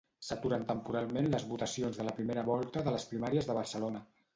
[0.27, 4.09] S'aturen temporalment les votacions de la primera volta de les primàries de Barcelona.